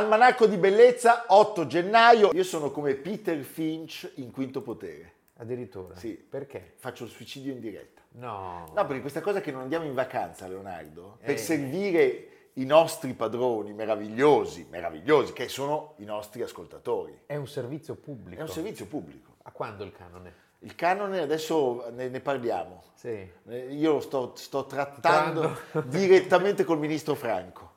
[0.00, 2.28] Almanacco di bellezza, 8 gennaio.
[2.34, 5.12] Io sono come Peter Finch in quinto potere.
[5.38, 5.96] Addirittura?
[5.96, 6.10] Sì.
[6.12, 6.74] Perché?
[6.76, 8.02] Faccio il suicidio in diretta.
[8.18, 8.70] No.
[8.74, 11.38] No, perché questa cosa che non andiamo in vacanza, Leonardo, per Eh.
[11.38, 17.18] servire i nostri padroni meravigliosi, meravigliosi, che sono i nostri ascoltatori.
[17.24, 18.38] È un servizio pubblico.
[18.38, 19.36] È un servizio pubblico.
[19.44, 20.34] A quando il canone?
[20.58, 22.82] Il canone adesso ne, ne parliamo.
[22.92, 23.26] Sì.
[23.48, 25.88] Eh, Io lo sto, sto trattando Quando?
[25.88, 27.72] direttamente col ministro Franco.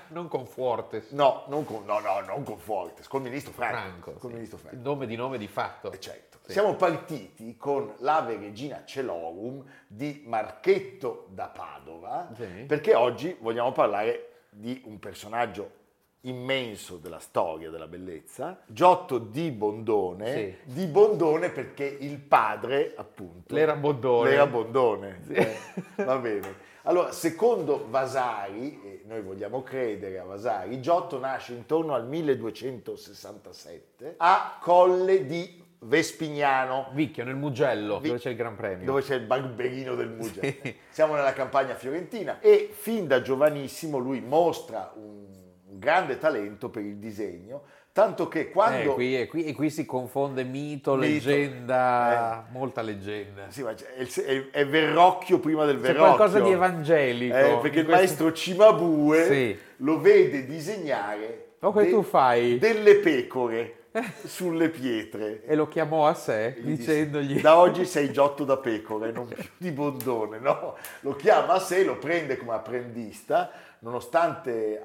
[0.08, 1.10] non con Fuortes.
[1.10, 3.76] No, non con, no, no, non con Fortes, col ministro Franco.
[3.76, 4.12] Franco.
[4.12, 4.34] Col sì.
[4.36, 4.76] ministro Franco.
[4.76, 5.92] Il nome di nome di fatto.
[5.92, 6.38] Eh, certo.
[6.44, 6.52] Sì.
[6.52, 12.64] Siamo partiti con l'Ave Regina Celorum di Marchetto da Padova, Sì.
[12.66, 15.82] perché oggi vogliamo parlare di un personaggio
[16.26, 20.56] immenso della storia della bellezza, Giotto di Bondone, Sì.
[20.74, 24.30] di Bondone perché il padre, appunto, L'era Bondone.
[24.30, 25.20] l'era Bondone.
[25.26, 25.32] Sì.
[25.32, 25.56] Eh,
[26.04, 26.72] va bene.
[26.86, 34.58] Allora, secondo Vasari, e noi vogliamo credere a Vasari, Giotto nasce intorno al 1267 a
[34.60, 38.84] Colle di Vespignano, Vicchio, nel Mugello, Vi- dove c'è il Gran Premio.
[38.84, 40.52] dove c'è il barberino del Mugello.
[40.62, 40.76] Sì.
[40.90, 45.24] Siamo nella campagna fiorentina e fin da giovanissimo lui mostra un,
[45.66, 47.62] un grande talento per il disegno,
[47.94, 48.90] tanto che quando...
[48.90, 50.96] Eh, qui, e, qui, e qui si confonde mito, Mito.
[50.96, 53.44] leggenda, molta leggenda.
[53.50, 56.16] Sì, ma c'è- è, è- Verrocchio prima del C'è Verrocchio.
[56.16, 57.36] qualcosa di evangelico.
[57.36, 59.58] Eh, perché il questo- maestro Cimabue Sì.
[59.76, 62.58] lo vede disegnare che tu fai?
[62.58, 63.76] delle pecore
[64.24, 65.44] sulle pietre.
[65.44, 67.40] E lo chiamò a sé gli dicendogli...
[67.40, 70.74] da oggi sei Giotto da pecore, non più di Bondone, no?
[71.02, 74.80] Lo chiama a sé, lo prende come apprendista, nonostante eh,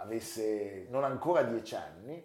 [0.00, 2.24] avesse non ancora dieci anni,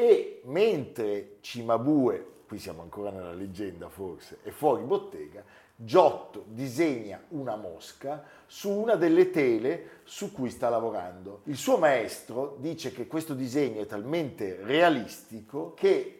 [0.00, 5.42] e mentre Cimabue, qui siamo ancora nella leggenda forse, è fuori bottega,
[5.74, 11.40] Giotto disegna una mosca su una delle tele su cui sta lavorando.
[11.44, 16.17] Il suo maestro dice che questo disegno è talmente realistico che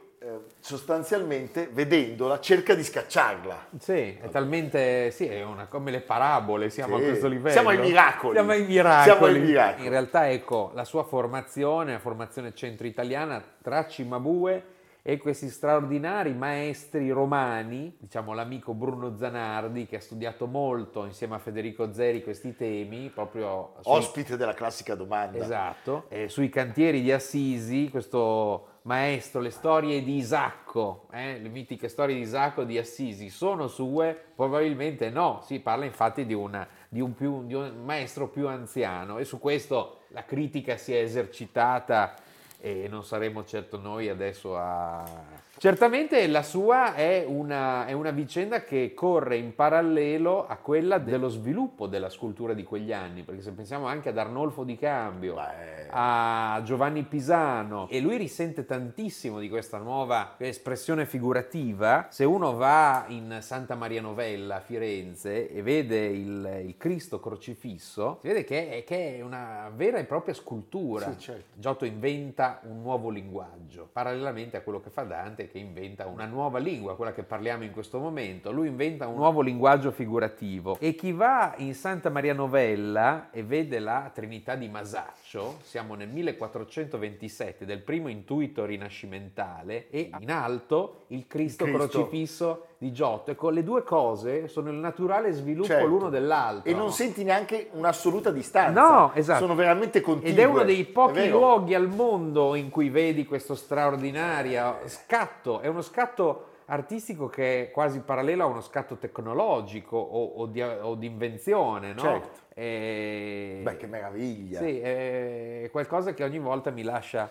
[0.60, 3.68] sostanzialmente vedendola cerca di scacciarla.
[3.78, 5.10] Sì, è talmente...
[5.10, 7.02] Sì, è una, come le parabole, siamo Sì.
[7.02, 7.52] a questo livello.
[7.52, 8.34] Siamo ai miracoli.
[8.34, 9.02] Siamo ai miracoli.
[9.02, 9.84] Siamo ai miracoli.
[9.84, 17.10] In realtà, ecco, la sua formazione, la formazione centro-italiana tra Cimabue e questi straordinari maestri
[17.10, 23.08] romani, diciamo l'amico Bruno Zanardi, che ha studiato molto insieme a Federico Zeri questi temi,
[23.08, 23.74] proprio...
[23.80, 25.38] sui- Ospite della classica domanda.
[25.38, 31.88] Esatto, eh, sui cantieri di Assisi, questo maestro, le storie di Isacco, eh, le mitiche
[31.88, 34.18] storie di Isacco di Assisi, sono sue?
[34.34, 39.18] Probabilmente no, si parla infatti di, una- di un, più- di un maestro più anziano
[39.18, 42.14] e su questo la critica si è esercitata
[42.60, 45.46] e non saremo certo noi adesso a...
[45.58, 51.28] Certamente la sua è una, è una vicenda che corre in parallelo a quella dello
[51.28, 55.88] sviluppo della scultura di quegli anni, perché se pensiamo anche ad Arnolfo di Cambio, Beh,
[55.90, 62.06] a Giovanni Pisano e lui risente tantissimo di questa nuova espressione figurativa.
[62.08, 68.18] Se uno va in Santa Maria Novella a Firenze e vede il, il Cristo crocifisso,
[68.22, 71.10] si vede che è, che è una vera e propria scultura.
[71.10, 71.44] Sì, certo.
[71.54, 76.58] Giotto inventa un nuovo linguaggio, parallelamente a quello che fa Dante che inventa una nuova
[76.58, 78.50] lingua, quella che parliamo in questo momento.
[78.50, 83.78] Lui inventa un nuovo linguaggio figurativo e chi va in Santa Maria Novella e vede
[83.78, 91.26] la Trinità di Masaccio, siamo nel 1427 del primo intuito rinascimentale e in alto il
[91.26, 91.88] Cristo, Cristo.
[91.88, 93.32] crocifisso di Giotto.
[93.32, 95.86] Ecco, le due cose sono il naturale sviluppo Certo.
[95.86, 96.70] l'uno dell'altro.
[96.70, 98.80] E non senti neanche un'assoluta distanza.
[98.80, 99.40] No, esatto.
[99.40, 100.30] Sono veramente continue.
[100.32, 105.66] Ed è uno dei pochi luoghi al mondo in cui vedi questo straordinario scatto, è
[105.66, 110.94] uno scatto artistico che è quasi parallelo a uno scatto tecnologico o, o di, o
[110.94, 112.00] di invenzione, no?
[112.00, 112.40] Certo.
[112.54, 114.60] E- Beh, che meraviglia.
[114.60, 117.30] Sì, è qualcosa che ogni volta mi lascia,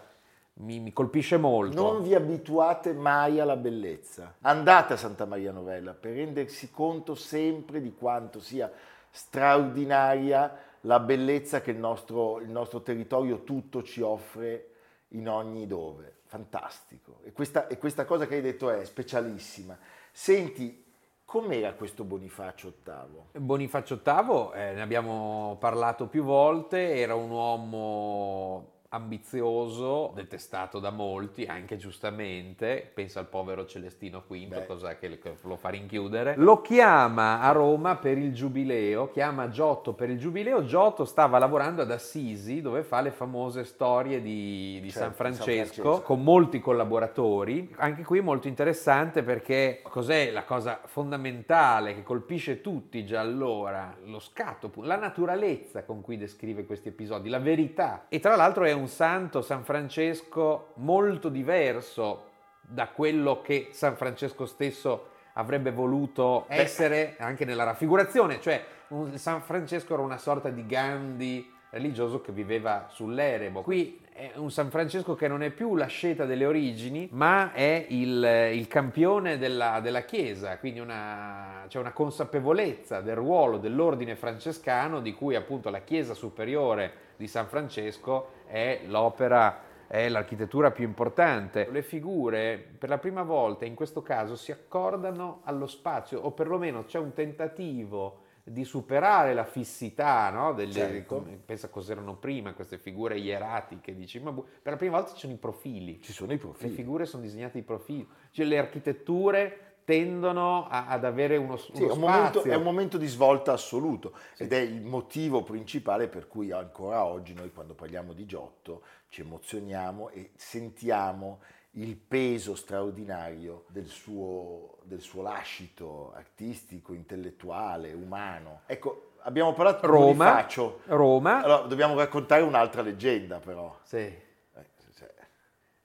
[0.55, 1.81] mi, mi colpisce molto.
[1.81, 4.35] Non vi abituate mai alla bellezza.
[4.41, 8.71] Andate a Santa Maria Novella per rendersi conto sempre di quanto sia
[9.11, 14.69] straordinaria la bellezza che il nostro, il nostro territorio tutto ci offre
[15.09, 16.17] in ogni dove.
[16.25, 17.19] Fantastico.
[17.23, 19.77] E questa, e questa cosa che hai detto è specialissima.
[20.11, 20.85] Senti,
[21.23, 23.39] com'era questo Bonifacio VIII?
[23.41, 31.43] Bonifacio VIII, eh, ne abbiamo parlato più volte, era un uomo ambizioso, detestato da molti,
[31.45, 34.65] anche giustamente, pensa al povero Celestino V, Beh.
[34.65, 36.35] cos'è che lo fa rinchiudere.
[36.37, 41.81] Lo chiama a Roma per il giubileo, chiama Giotto per il giubileo, Giotto stava lavorando
[41.81, 46.01] ad Assisi dove fa le famose storie di, di Certo, San, San Francesco, Francesco.
[46.01, 47.73] con molti collaboratori.
[47.77, 53.95] Anche qui molto interessante perché cos'è la cosa fondamentale che colpisce tutti già allora?
[54.05, 58.05] Lo scatto, la naturalezza con cui descrive questi episodi, la verità.
[58.09, 62.23] E tra l'altro è un santo, San Francesco, molto diverso
[62.61, 66.55] da quello che San Francesco stesso avrebbe voluto Beh.
[66.55, 72.31] essere anche nella raffigurazione, cioè un- San Francesco era una sorta di Gandhi religioso che
[72.31, 73.61] viveva sull'eremo.
[73.61, 78.51] Qui è un San Francesco che non è più l'asceta delle origini, ma è il,
[78.53, 85.13] il campione della, della Chiesa, quindi una- c'è una consapevolezza del ruolo dell'ordine francescano di
[85.13, 91.69] cui appunto la Chiesa superiore di San Francesco è l'opera è l'architettura più importante.
[91.71, 96.83] Le figure per la prima volta in questo caso si accordano allo spazio o perlomeno
[96.83, 100.53] c'è un tentativo di superare la fissità, no?
[100.53, 101.15] Delle, Certo.
[101.15, 105.33] come- pensa cos'erano prima queste figure ieratiche, dici, ma per la prima volta ci sono
[105.33, 106.73] i profili, Ci sono i le profili.
[106.73, 111.87] figure sono disegnate i profili, cioè le architetture tendono a- ad avere uno, Sì, uno
[111.87, 112.51] è un, momento, spazio.
[112.51, 114.43] è un momento di svolta assoluto Sì.
[114.43, 119.21] ed è il motivo principale per cui ancora oggi noi quando parliamo di Giotto ci
[119.21, 121.39] emozioniamo e sentiamo
[121.77, 128.63] il peso straordinario del suo, del suo lascito artistico, intellettuale, umano.
[128.65, 130.45] Ecco, abbiamo parlato di Roma.
[130.87, 133.73] Roma, Allora, dobbiamo raccontare un'altra leggenda però.
[133.83, 134.13] sì,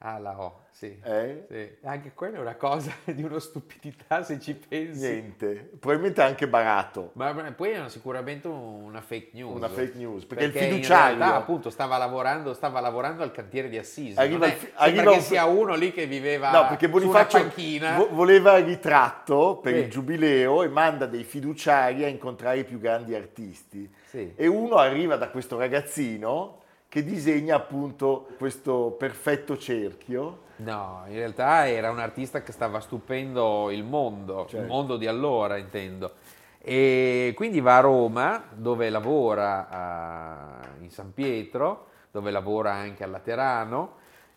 [0.04, 0.98] ah la O, sì.
[1.02, 1.44] eh?
[1.48, 5.00] Sì, anche quella è una cosa di una stupidità se ci pensi.
[5.00, 7.10] Niente, probabilmente anche barato.
[7.14, 9.54] Ma poi è sicuramente una fake news.
[9.54, 13.68] Una fake news, perché il in fiduciario- realtà, appunto stava lavorando, stava lavorando al cantiere
[13.68, 14.18] di Assisi.
[14.18, 16.96] Arriva non è- il arriva che un- sia uno lì che viveva No, perché su
[16.96, 17.96] una Bonifacio panchina.
[17.96, 19.78] vo- voleva il ritratto per Sì.
[19.80, 23.88] il giubileo e manda dei fiduciari a incontrare i più grandi artisti.
[24.08, 24.32] Sì.
[24.34, 26.60] E uno arriva da questo ragazzino
[26.92, 30.40] che disegna appunto questo perfetto cerchio.
[30.56, 34.58] No, in realtà era un artista che stava stupendo il mondo, Certo.
[34.58, 36.12] il mondo di allora intendo.
[36.58, 43.10] E quindi va a Roma dove lavora a- in San Pietro, dove lavora anche al
[43.10, 43.94] Laterano,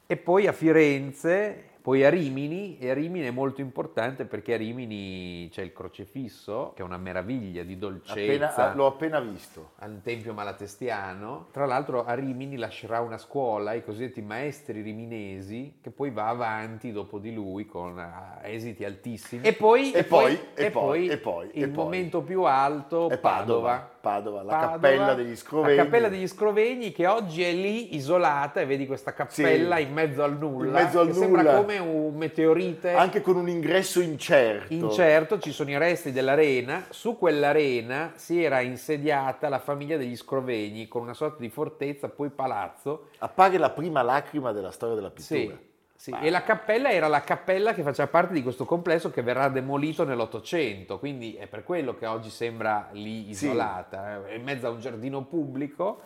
[0.07, 4.57] e poi a Firenze, poi a Rimini, e a Rimini è molto importante perché a
[4.57, 9.73] Rimini c'è il crocefisso, che è una meraviglia di dolcezza Appena- l'ho appena visto.
[9.77, 11.47] al Tempio Malatestiano.
[11.51, 16.91] Tra l'altro a Rimini lascerà una scuola, i cosiddetti maestri riminesi, che poi va avanti
[16.91, 19.45] dopo di lui con eh, esiti altissimi.
[19.45, 21.83] E poi, E poi, e poi, e poi, il e poi.
[21.83, 23.93] momento più alto, È Padova.
[24.05, 25.75] Padova, la Padova, cappella degli Scrovegni.
[25.77, 29.81] La cappella degli Scrovegni che oggi è lì isolata e vedi questa cappella Sì.
[29.81, 30.65] in mezzo al nulla.
[30.79, 31.57] In mezzo al che sembra nulla.
[31.77, 32.93] Come un meteorite.
[32.93, 34.73] Anche con un ingresso incerto.
[34.73, 40.87] Incerto, ci sono i resti dell'arena, su quell'arena si era insediata la famiglia degli Scrovegni
[40.87, 43.09] con una sorta di fortezza, poi palazzo.
[43.19, 45.57] Appare la prima lacrima della storia della pittura.
[45.95, 46.15] Sì, sì.
[46.21, 50.03] E la cappella era la cappella che faceva parte di questo complesso che verrà demolito
[50.03, 53.45] nell'Ottocento, quindi è per quello che oggi sembra lì Sì.
[53.47, 56.01] isolata, eh, in mezzo a un giardino pubblico.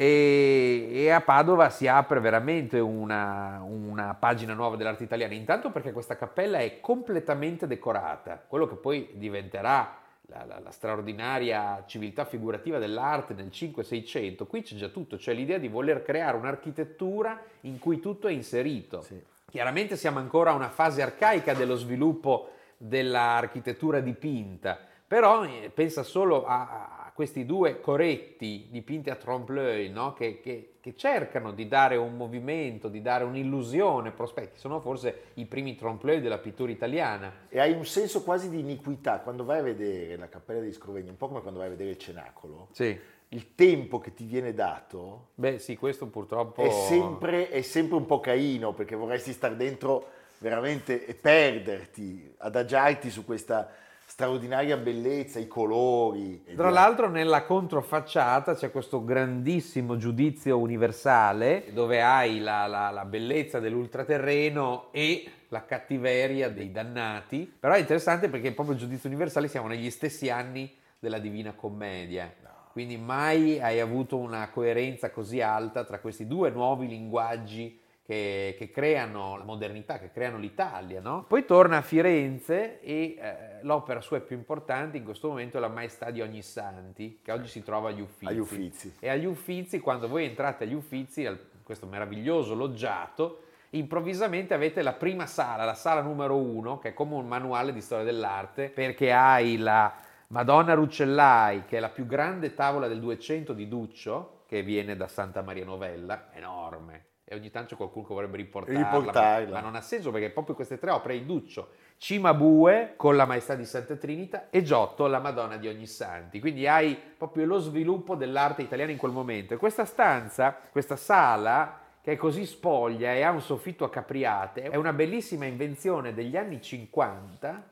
[0.00, 5.90] E, e a Padova si apre veramente una, una pagina nuova dell'arte italiana, intanto perché
[5.90, 12.78] questa cappella è completamente decorata, quello che poi diventerà la, la- la straordinaria civiltà figurativa
[12.78, 17.98] dell'arte nel 5-600, qui c'è già tutto, cioè l'idea di voler creare un'architettura in cui
[17.98, 19.02] tutto è inserito.
[19.02, 19.20] Sì.
[19.50, 24.78] Chiaramente siamo ancora a una fase arcaica dello sviluppo dell'architettura dipinta,
[25.08, 30.12] però eh, pensa solo a, a questi due coretti dipinti a trompe-l'œil, no?
[30.12, 35.44] che, che- che cercano di dare un movimento, di dare un'illusione, prospetti, sono forse i
[35.44, 37.32] primi trompe-l'œil della pittura italiana.
[37.48, 41.08] E hai un senso quasi di iniquità quando vai a vedere la cappella degli Scrovegni,
[41.08, 42.68] un po' come quando vai a vedere il cenacolo.
[42.70, 42.96] Sì.
[43.30, 46.62] Il tempo che ti viene dato Beh sì, questo purtroppo...
[46.62, 50.06] è sempre, è sempre un po' caino perché vorresti stare dentro
[50.38, 53.68] veramente e perderti, adagiarti su questa
[54.08, 56.42] straordinaria bellezza, i colori.
[56.56, 63.60] Tra l'altro nella controfacciata c'è questo grandissimo giudizio universale dove hai la, la, la bellezza
[63.60, 69.68] dell'ultraterreno e la cattiveria dei dannati, però è interessante perché proprio il giudizio universale siamo
[69.68, 72.34] negli stessi anni della Divina Commedia.
[72.72, 78.70] Quindi mai hai avuto una coerenza così alta tra questi due nuovi linguaggi che, che,
[78.70, 81.02] creano la modernità, che creano l'Italia.
[81.02, 81.26] No?
[81.28, 85.68] Poi torna a Firenze e eh, l'opera sua più importante in questo momento è La
[85.68, 88.32] Maestà di Ognissanti, che oggi si trova agli Uffizi.
[88.32, 88.94] Agli Uffizi.
[88.98, 94.94] E agli Uffizi, quando voi entrate agli Uffizi, a questo meraviglioso loggiato, improvvisamente avete la
[94.94, 99.12] prima sala, la sala numero uno, che è come un manuale di storia dell'arte, perché
[99.12, 99.94] hai la
[100.28, 105.08] Madonna Ruccellai, che è la più grande tavola del 200 di Duccio, che viene da
[105.08, 109.54] Santa Maria Novella, enorme, e ogni tanto c'è qualcuno che vorrebbe riportarla, riportarla.
[109.54, 113.54] Ma, non ha senso perché proprio queste tre opere, il Duccio, Cimabue con la Maestà
[113.54, 116.40] di Santa Trinita e Giotto, la Madonna di ogni Santi.
[116.40, 119.52] Quindi hai proprio lo sviluppo dell'arte italiana in quel momento.
[119.52, 124.62] E questa stanza, questa sala che è così spoglia e ha un soffitto a capriate,
[124.62, 127.62] è una bellissima invenzione degli anni 50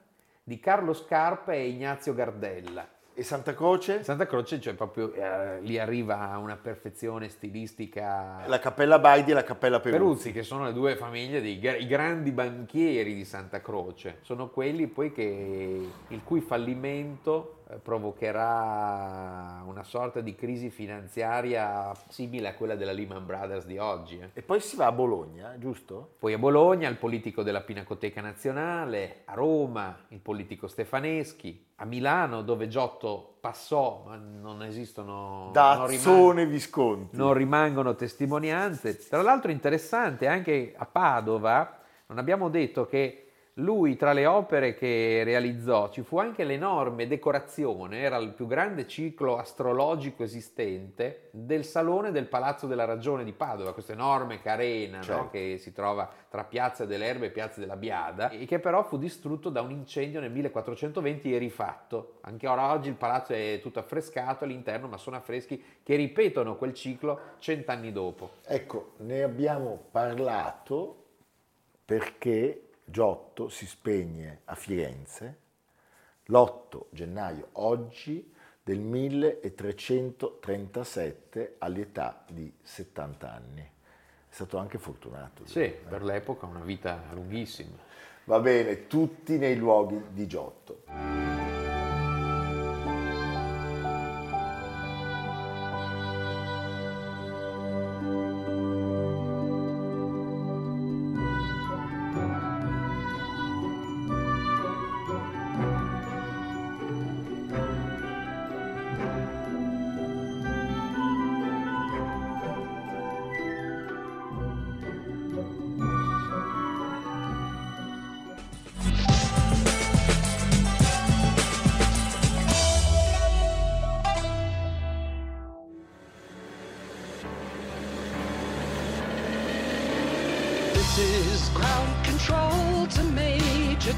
[0.42, 2.86] di Carlo Scarpa e Ignazio Gardella.
[3.18, 4.02] E Santa Croce?
[4.02, 8.42] Santa Croce, cioè proprio eh, lì arriva una perfezione stilistica.
[8.46, 9.98] La Cappella Baidi e la Cappella Peruzzi.
[9.98, 14.18] Peruzzi, che sono le due famiglie dei i grandi banchieri di Santa Croce.
[14.20, 22.54] Sono quelli poi che, il cui fallimento provocherà una sorta di crisi finanziaria simile a
[22.54, 24.18] quella della Lehman Brothers di oggi.
[24.18, 24.30] Eh.
[24.34, 26.14] E poi si va a Bologna, giusto?
[26.18, 32.42] Poi a Bologna il politico della Pinacoteca Nazionale, a Roma il politico Stefaneschi, a Milano
[32.42, 35.50] dove Giotto passò, ma non esistono...
[35.52, 37.16] Dazzone Visconti.
[37.16, 38.96] Non rimangono testimonianze.
[39.08, 43.25] Tra l'altro interessante anche a Padova, non abbiamo detto che
[43.60, 48.86] lui tra le opere che realizzò ci fu anche l'enorme decorazione, era il più grande
[48.86, 55.22] ciclo astrologico esistente del salone del Palazzo della Ragione di Padova, questa enorme carena certo.
[55.22, 55.30] no?
[55.30, 58.98] che si trova tra Piazza delle Erbe e Piazza della Biada e che però fu
[58.98, 62.18] distrutto da un incendio nel 1420 e rifatto.
[62.22, 66.74] Anche ora oggi il palazzo è tutto affrescato all'interno, ma sono affreschi che ripetono quel
[66.74, 68.32] ciclo cent'anni dopo.
[68.44, 71.04] Ecco, ne abbiamo parlato
[71.86, 75.38] perché Giotto si spegne a Firenze
[76.26, 83.62] l'8 gennaio oggi del 1337 all'età di 70 anni.
[83.62, 83.70] È
[84.28, 85.44] stato anche fortunato.
[85.46, 85.80] Sì, direi.
[85.88, 87.76] per l'epoca una vita lunghissima.
[88.24, 90.84] Va bene, tutti nei luoghi di Giotto.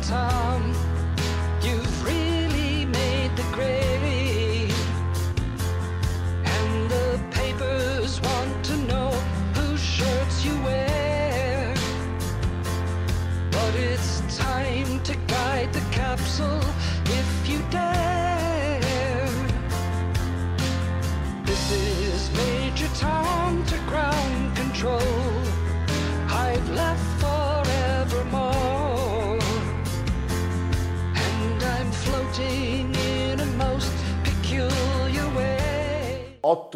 [0.03, 0.88] time.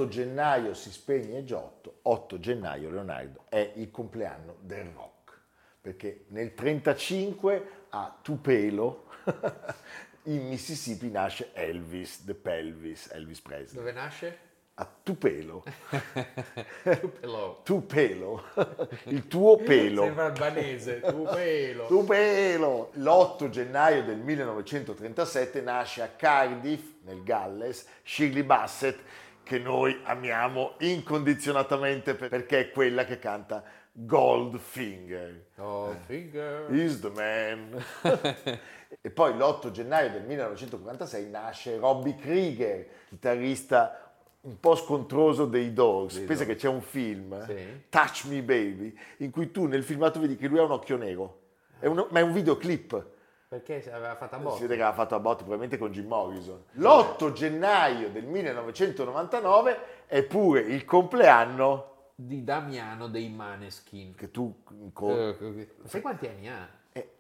[0.09, 5.39] Gennaio si spegne Giotto, 8 gennaio Leonardo è il compleanno del rock,
[5.81, 9.07] perché nel 1935 a Tupelo
[10.25, 13.75] in Mississippi nasce Elvis, The Pelvis, Elvis Presley.
[13.75, 14.39] Dove nasce?
[14.75, 15.63] A Tupelo.
[16.83, 17.61] Tupelo.
[17.63, 18.45] Tupelo.
[19.05, 20.05] Il tuo pelo.
[20.05, 21.87] Sembra albanese, Tupelo.
[21.87, 22.91] Tupelo.
[22.95, 28.99] L'8 gennaio del 1937 nasce a Cardiff, nel Galles, Shirley Bassett,
[29.43, 35.45] che noi amiamo incondizionatamente perché è quella che canta Goldfinger.
[35.57, 37.85] Goldfinger is the man.
[39.01, 46.15] e poi l'8 gennaio del 1946 nasce Robbie Krieger, chitarrista un po' scontroso dei Dogs.
[46.17, 46.49] Sì, Pensa no.
[46.49, 47.83] che c'è un film, sì.
[47.89, 51.41] Touch Me Baby, in cui tu nel filmato vedi che lui ha un occhio nero
[51.79, 53.07] È un- ma è un videoclip.
[53.53, 54.61] Perché aveva fatto a Si botte.
[54.63, 56.65] vede che aveva fatto a botte probabilmente con Jim Morrison.
[56.71, 64.15] L'8 gennaio del 1999 è pure il compleanno Di Damiano dei Maneskin.
[64.15, 65.61] che tu incontri.
[65.61, 66.67] Eh, sai quanti anni ha?
[66.93, 67.15] Eh,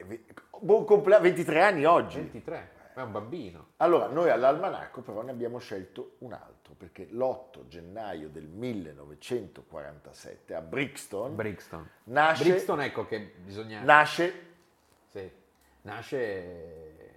[0.59, 2.21] buon compleanno, 23 anni oggi.
[2.21, 2.71] 23.
[2.95, 3.67] È un bambino.
[3.77, 10.62] Allora, noi all'almanacco però ne abbiamo scelto un altro, perché l'8 gennaio del 1947 a
[10.62, 11.87] Brixton Brixton.
[12.05, 13.83] nasce, Brixton, ecco che bisogna...
[13.83, 14.33] nasce
[15.09, 15.41] sì.
[15.83, 17.11] Nasce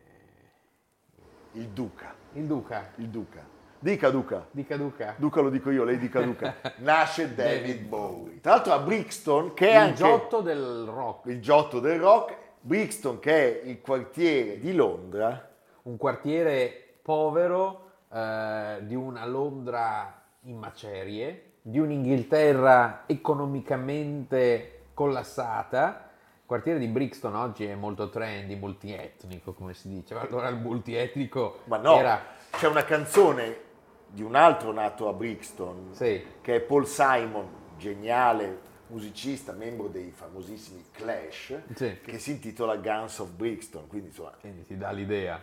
[1.52, 2.14] il Duca.
[2.34, 2.92] il Duca.
[2.96, 3.54] Il Duca.
[3.78, 4.48] Dica Duca.
[4.50, 5.16] Dica Duca.
[5.18, 6.56] Duca lo dico io, lei dica Duca.
[6.78, 8.42] Nasce David Bowie.
[8.42, 11.28] Tra l'altro a Brixton, che è Il anche giotto del rock.
[11.28, 15.52] il giotto del rock, Brixton che è il quartiere di Londra,
[15.84, 26.05] Un quartiere povero eh, di una Londra in macerie, di un'Inghilterra economicamente collassata.
[26.46, 30.14] Il quartiere di Brixton oggi è molto trendy, multietnico, come si dice.
[30.14, 32.22] Ma Allora il multietnico ma no, era...
[32.52, 33.58] c'è una canzone
[34.06, 37.48] di un altro nato a Brixton, Sì, che è Paul Simon,
[37.80, 38.60] geniale
[38.90, 42.00] musicista, membro dei famosissimi Clash, Sì.
[42.04, 45.42] che si intitola Guns of Brixton, quindi insomma, quindi ti dà l'idea.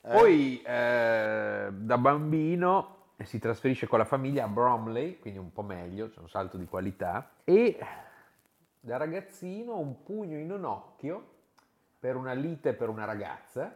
[0.00, 6.08] Poi eh, da bambino si trasferisce con la famiglia a Bromley, quindi un po' meglio,
[6.08, 7.78] c'è un salto di qualità, e
[8.80, 11.36] da ragazzino un pugno in un occhio
[11.98, 13.74] per una lite per una ragazza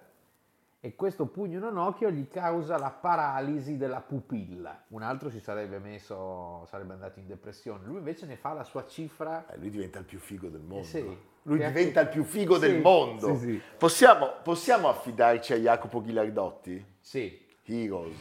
[0.84, 4.84] e questo pugno in un occhio gli causa la paralisi della pupilla.
[4.88, 7.84] Un altro si sarebbe messo, sarebbe andato in depressione.
[7.86, 10.80] Lui invece ne fa la sua cifra eh, lui diventa il più figo del mondo.
[10.82, 11.18] Eh sì.
[11.44, 13.34] Lui Che diventa il anche- più figo del Sì, mondo.
[13.36, 13.60] sì, sì.
[13.78, 16.84] Possiamo, possiamo affidarci a Jacopo Ghilardotti?
[17.00, 18.16] Sì, Heroes.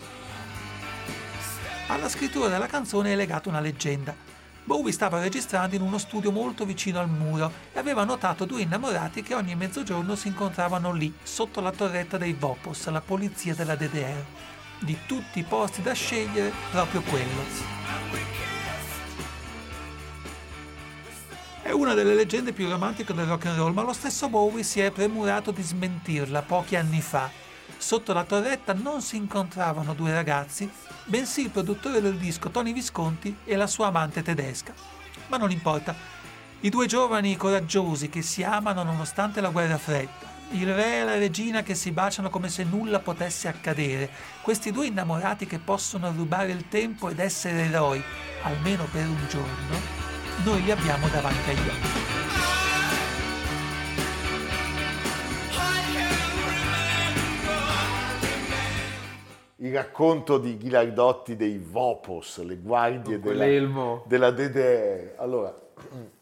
[1.87, 4.13] Alla scrittura della canzone è legata una leggenda.
[4.63, 9.23] Bowie stava registrando in uno studio molto vicino al muro e aveva notato due innamorati
[9.23, 14.23] che ogni mezzogiorno si incontravano lì, sotto la torretta dei Vopos, la polizia della DDR.
[14.79, 17.79] Di tutti i posti da scegliere, proprio quello.
[21.63, 24.79] È una delle leggende più romantiche del rock and roll, ma lo stesso Bowie si
[24.79, 27.29] è premurato di smentirla pochi anni fa.
[27.81, 30.69] Sotto la torretta non si incontravano due ragazzi,
[31.05, 34.71] bensì il produttore del disco Tony Visconti e la sua amante tedesca.
[35.27, 35.95] Ma non importa.
[36.59, 40.29] I due giovani coraggiosi che si amano nonostante la guerra fredda.
[40.51, 44.11] Il re e la regina che si baciano come se nulla potesse accadere.
[44.41, 48.01] Questi due innamorati che possono rubare il tempo ed essere eroi,
[48.43, 49.79] almeno per un giorno,
[50.43, 52.60] noi li abbiamo davanti agli occhi.
[59.61, 65.13] Il racconto di Ghilardotti dei Vopos, le guardie della, della DDR.
[65.17, 65.55] Allora,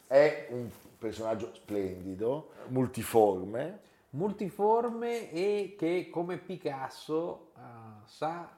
[0.08, 7.62] è un personaggio splendido, multiforme, multiforme e che come Picasso eh,
[8.08, 8.58] sa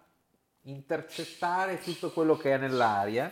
[0.64, 3.32] intercettare tutto quello che è nell'aria.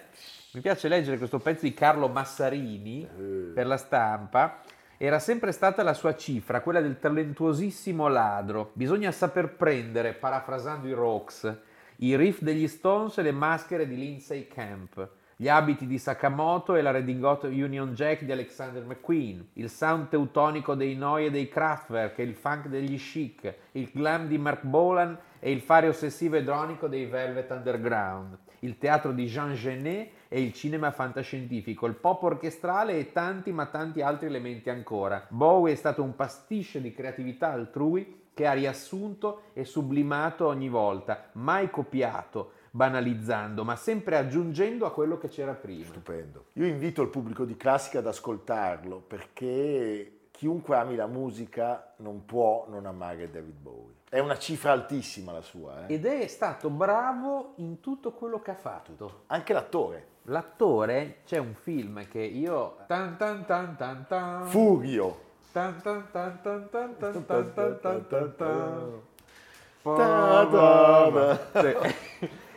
[0.54, 3.08] Mi piace leggere questo pezzo di Carlo Massarini
[3.56, 4.62] per la stampa.
[5.02, 8.72] Era sempre stata la sua cifra, quella del talentuosissimo ladro.
[8.74, 11.58] Bisogna saper prendere, parafrasando i Rocks,
[12.00, 15.08] i riff degli Stones e le maschere di Lindsay Camp,
[15.38, 20.76] gli abiti di Sakamoto e la redingote Union Jack di Alexander McQueen, il sound teutonico
[20.76, 25.18] dei Noi e dei Kraftwerk e il funk degli Chic, il glam di Mark Bolan
[25.40, 30.42] e il fare ossessivo e dronico dei Velvet Underground, il teatro di Jean Genet e
[30.42, 35.26] il cinema fantascientifico, il pop orchestrale e tanti ma tanti altri elementi ancora.
[35.28, 41.30] Bowie è stato un pasticcio di creatività altrui che ha riassunto e sublimato ogni volta,
[41.34, 45.84] mai copiato, banalizzando, ma sempre aggiungendo a quello che c'era prima.
[45.86, 46.46] stupendo.
[46.54, 52.66] Io invito il pubblico di classica ad ascoltarlo perché chiunque ami la musica non può
[52.70, 53.96] non amare David Bowie.
[54.08, 55.96] È una cifra altissima la sua, eh?
[55.96, 59.24] Ed è stato bravo in tutto quello che ha fatto.
[59.28, 60.08] Anche l'attore.
[60.24, 62.78] L'attore, c'è un film che io...
[62.88, 64.46] Tan tan tan tan tan.
[64.46, 65.24] Furio.
[65.52, 69.02] Tan tan tan tan tan tan tan tan tan tan tan.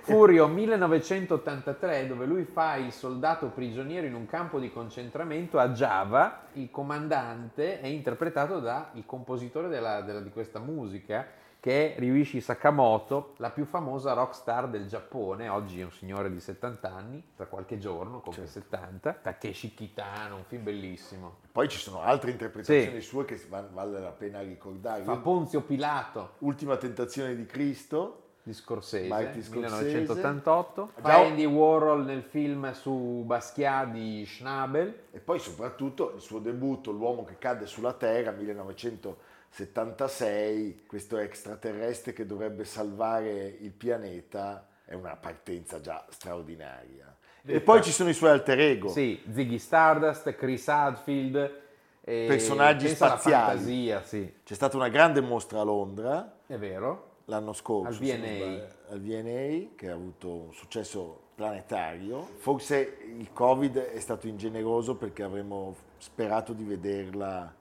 [0.05, 6.43] Furio 1983 dove lui fa il soldato prigioniero in un campo di concentramento a Java,
[6.55, 11.27] il comandante è interpretato dal compositore della- della- di questa musica
[11.61, 16.41] che è Ryuichi Sakamoto, la più famosa rockstar del Giappone, oggi è un signore di
[16.41, 21.37] 70 anni, tra qualche giorno compie 70, Takeshi Kitano, un film bellissimo.
[21.53, 23.07] Poi ci sono altre interpretazioni Sì.
[23.07, 25.05] sue che va- vale la pena ricordare.
[25.05, 29.07] Fa Io- Ponzio Pilato, Ultima tentazione di Cristo, di Scorsese,
[29.43, 29.51] Scorsese.
[29.55, 30.91] 1988.
[31.03, 35.03] Già- Andy Warhol nel film su Basquiat di Schnabel.
[35.13, 42.27] E poi soprattutto il suo debutto, L'uomo che cade sulla Terra, 1976, questo extraterrestre che
[42.27, 47.15] dovrebbe salvare il pianeta, è una partenza già straordinaria.
[47.45, 48.89] E poi ci sono i suoi alter ego.
[48.89, 51.61] Sì, Ziggy Stardust, Chris Hadfield.
[52.05, 53.59] Personaggi spaziali.
[53.59, 57.11] fantasia, sì, C'è stata una grande mostra a Londra è vero.
[57.27, 58.69] L'anno scorso Al VNA.
[58.91, 62.23] al VNA, che ha avuto un successo planetario.
[62.37, 67.55] Forse il Covid è stato ingeneroso perché avremmo sperato di vederla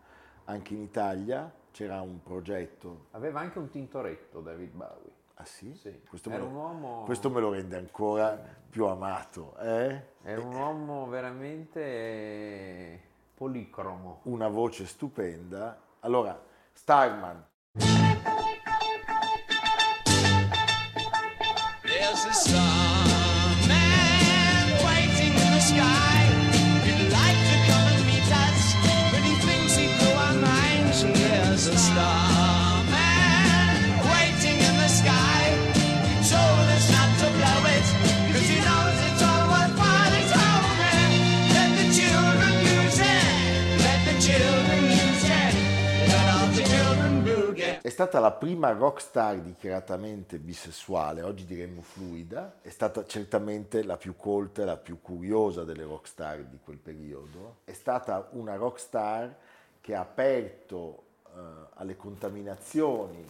[0.45, 1.51] anche in Italia.
[1.71, 3.05] C'era un progetto.
[3.11, 5.11] Aveva anche un tintoretto David Bowie.
[5.35, 5.73] Ah sì?
[5.73, 8.37] Sì, Questo, me lo, uomo- questo me lo rende ancora
[8.69, 9.55] più amato.
[9.59, 10.01] eh?
[10.21, 13.01] Era un uomo veramente
[13.33, 14.19] policromo.
[14.23, 15.79] Una voce stupenda.
[16.01, 16.39] Allora,
[16.73, 17.43] Starman,
[47.83, 54.15] È stata la prima rockstar dichiaratamente bisessuale, oggi diremmo fluida, è stata certamente la più
[54.15, 57.61] colta e la più curiosa delle rockstar di quel periodo.
[57.63, 59.35] È stata una rockstar
[59.81, 61.39] che ha aperto eh,
[61.73, 63.27] alle contaminazioni,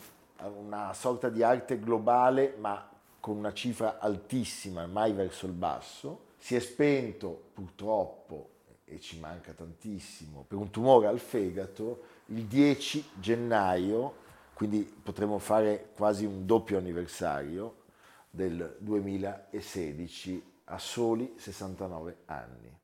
[0.58, 2.90] una sorta di arte globale, ma
[3.22, 6.24] con una cifra altissima, mai verso il basso.
[6.38, 8.50] Si è spento purtroppo,
[8.84, 14.21] e ci manca tantissimo, per un tumore al fegato il 10 gennaio,
[14.62, 17.78] quindi potremmo fare quasi un doppio anniversario
[18.30, 22.78] del 2016 a soli 69 anni.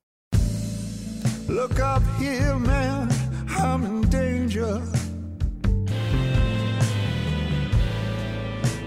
[1.46, 3.08] Look up here, man,
[3.60, 4.82] I'm in danger.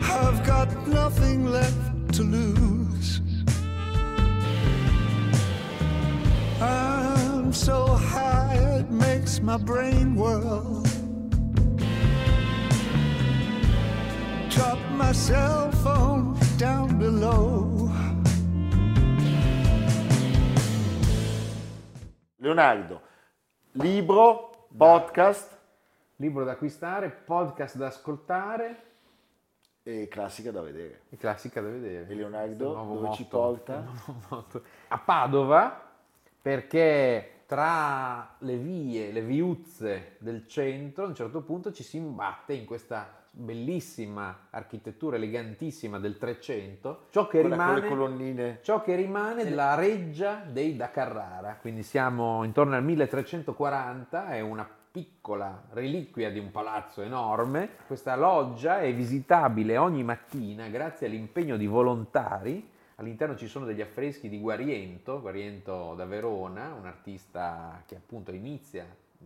[0.00, 3.22] I've got nothing left to lose.
[6.60, 10.89] I'm so high, it makes my brain whirl.
[14.50, 17.88] Drop my cell phone down below.
[22.36, 23.00] Leonardo,
[23.72, 25.58] libro, podcast
[26.16, 28.82] Libro da acquistare, podcast da ascoltare
[29.82, 31.02] e classica da vedere.
[31.08, 32.06] e classica da vedere.
[32.08, 33.38] E Leonardo, dove ci motto.
[33.38, 33.80] porta?
[33.80, 34.62] Nuovo motto.
[34.88, 35.90] A Padova,
[36.42, 42.52] perché tra le vie, le viuzze del centro, a un certo punto ci si imbatte
[42.52, 48.58] in questa bellissima architettura elegantissima del Trecento, ciò che Quella rimane colonnine.
[48.62, 54.68] ciò che rimane della reggia dei da Carrara, quindi siamo intorno al 1340, è una
[54.92, 57.70] piccola reliquia di un palazzo enorme.
[57.86, 62.68] Questa loggia è visitabile ogni mattina grazie all'impegno di volontari.
[62.96, 68.84] All'interno ci sono degli affreschi di Guariento, Guariento da Verona, un artista che appunto inizia
[68.84, 69.24] mh,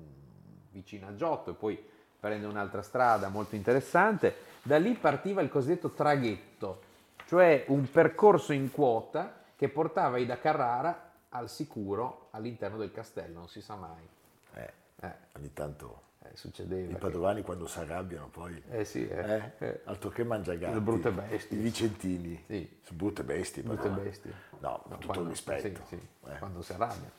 [0.71, 1.83] vicino a Giotto e poi
[2.25, 4.35] prende un'altra strada molto interessante.
[4.63, 6.81] Da lì partiva il cosiddetto traghetto,
[7.27, 13.41] cioè un percorso in quota che portava i da Carrara al sicuro all'interno del castello,
[13.41, 14.09] non si sa mai.
[14.55, 16.89] Eh, Eh, ogni tanto eh, succedeva.
[16.93, 18.63] i che- padovani quando si arrabbiano poi...
[18.71, 19.51] Eh sì, eh, Eh?
[19.59, 20.73] eh, Altro che mangiagatti.
[20.73, 21.59] Le brutte bestie.
[21.59, 22.43] I vicentini.
[22.47, 22.79] Sì.
[22.85, 23.63] Sono brutte bestie.
[23.63, 24.09] brutte padovani.
[24.09, 24.33] bestie.
[24.61, 25.83] No, con tutto quando- il rispetto.
[25.89, 26.39] sì, sì, Eh.
[26.39, 27.11] quando si arrabbia.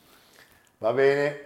[0.79, 1.45] Va bene,